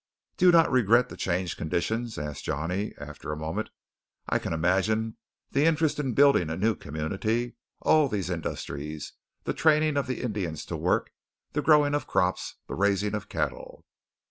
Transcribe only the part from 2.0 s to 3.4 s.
asked Johnny after a